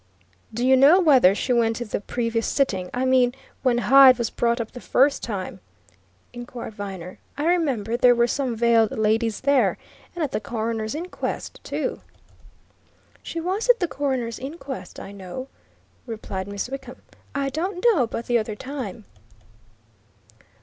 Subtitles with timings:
[0.51, 2.89] "Do you know whether she went to the previous sitting?
[2.91, 5.59] I mean when Hyde was brought up the first time?"
[6.33, 7.19] inquired Viner.
[7.37, 9.77] "I remember there were some veiled ladies there
[10.15, 12.01] and at the coroner's inquest, too."
[13.21, 15.49] "She was at the coroner's inquest, I know,"
[16.07, 16.99] replied Miss Wickham.
[17.35, 19.05] "I don't know about the other time."